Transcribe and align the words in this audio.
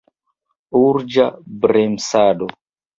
Urĝa 0.79 1.27
bremsado! 1.67 2.53